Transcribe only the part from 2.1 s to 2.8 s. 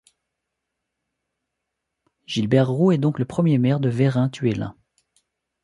Gilbert